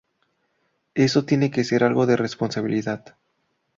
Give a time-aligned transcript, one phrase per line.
[0.95, 3.17] Eso tiene que ser algo de responsabilidad.